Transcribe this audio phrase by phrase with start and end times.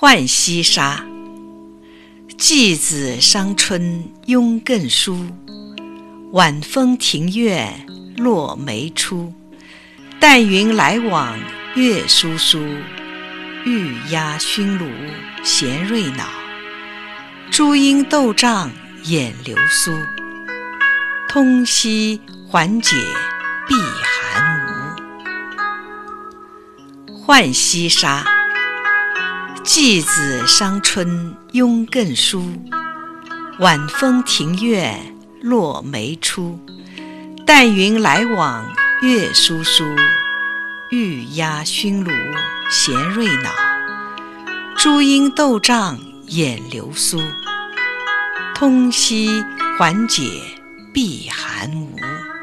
[0.00, 1.04] 浣溪沙，
[2.38, 5.26] 寄子伤春慵更疏。
[6.30, 7.84] 晚风庭院
[8.16, 9.34] 落梅初。
[10.20, 11.36] 淡云来往
[11.74, 12.64] 月疏疏。
[13.64, 14.86] 玉鸦熏炉
[15.42, 16.26] 闲瑞脑。
[17.50, 18.70] 珠阴斗帐
[19.02, 19.92] 眼流苏。
[21.28, 22.94] 通溪缓解
[23.66, 24.60] 碧寒
[27.08, 27.26] 无。
[27.26, 28.37] 浣溪沙。
[29.70, 32.42] 寄子伤春慵更疏。
[33.58, 36.58] 晚风庭院落梅初。
[37.44, 38.64] 淡云来往
[39.02, 39.84] 月疏疏。
[40.90, 42.10] 玉鸦熏炉
[42.70, 43.50] 闲瑞脑。
[44.78, 47.20] 珠阴斗帐眼流苏。
[48.54, 49.44] 通溪
[49.78, 50.22] 缓解
[50.94, 52.37] 避寒无。